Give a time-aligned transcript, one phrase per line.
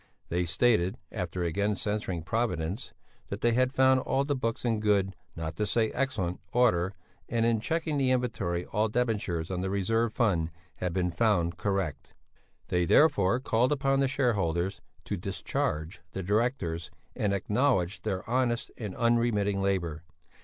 [0.29, 2.91] They stated after again censuring Providence
[3.27, 6.95] that they had found all the books in good not to say excellent order,
[7.29, 12.15] and in checking the inventory all debentures on the reserve fund had been found correct(!)
[12.69, 18.95] They therefore called upon the shareholders to discharge the directors and acknowledge their honest and
[18.95, 20.01] unremitting labour.